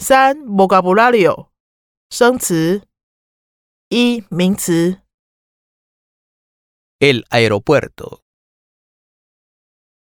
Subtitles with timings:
[0.00, 1.50] 三 vocabulario
[2.10, 2.86] 生词。
[3.88, 5.00] 一名词
[6.98, 8.24] El aeropuerto.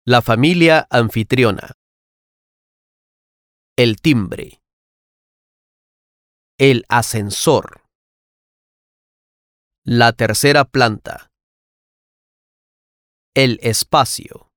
[0.05, 1.73] La familia anfitriona.
[3.77, 4.61] El timbre.
[6.59, 7.83] El ascensor.
[9.85, 11.31] La tercera planta.
[13.35, 14.51] El espacio.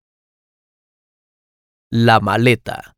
[1.91, 2.95] La maleta.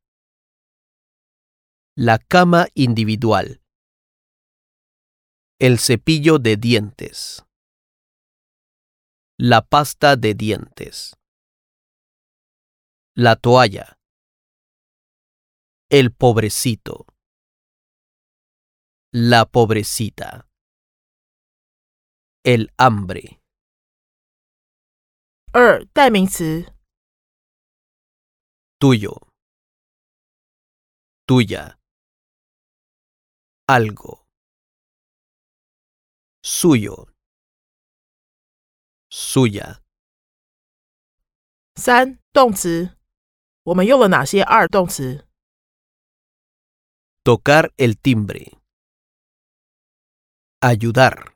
[1.96, 3.62] La cama individual.
[5.60, 7.44] El cepillo de dientes.
[9.40, 11.16] La pasta de dientes.
[13.16, 13.98] La toalla.
[15.90, 17.08] El pobrecito.
[19.12, 20.48] La pobrecita.
[22.44, 23.42] El hambre.
[25.54, 26.66] 二代名词
[28.80, 29.18] Tuyo.
[31.26, 31.80] Tuya.
[33.72, 34.26] Algo.
[36.42, 37.10] Suyo.
[39.10, 39.82] Suya.
[41.76, 42.98] 三动词。
[43.64, 45.28] 我们用了哪些二动词？
[47.24, 48.58] Tocar el timbre.
[50.62, 51.36] Ayudar.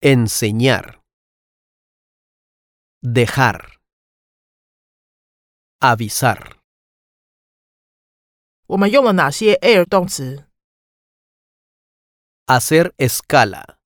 [0.00, 1.02] Enseñar.
[3.02, 3.78] Dejar.
[5.80, 6.55] Avisar.
[8.67, 10.45] 我们用了哪些 air 动词
[12.47, 13.77] ？Hacer escala.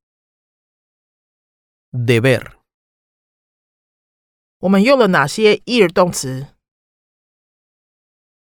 [1.92, 2.58] Deber.
[4.58, 6.48] 我们用了哪些 ear 动词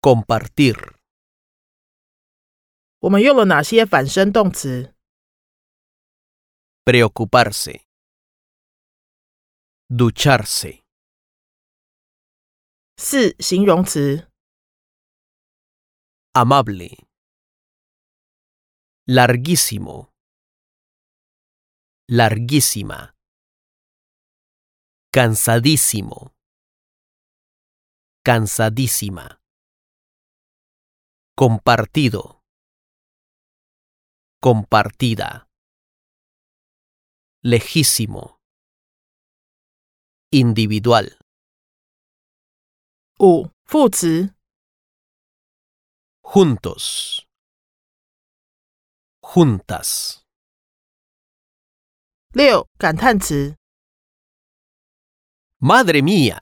[0.01, 0.95] ？Compartir.
[3.01, 4.95] 我们用了哪些反身动词
[6.85, 7.83] ？Preocuparse.
[9.89, 10.83] Ducharse.
[12.97, 14.32] 四形容词。
[16.34, 16.90] Amable.
[19.08, 20.12] Larguísimo.
[22.10, 23.16] Larguísima.
[25.12, 26.34] Cansadísimo.
[28.24, 29.40] Cansadísima.
[31.36, 32.42] Compartido.
[34.42, 35.48] Compartida.
[37.44, 38.38] Lejísimo.
[40.32, 41.18] Individual.
[43.20, 44.38] 五副词。
[46.32, 47.26] Juntos.
[49.22, 50.22] Juntas.
[52.34, 53.56] 六感叹词。
[55.60, 56.40] Madre mía.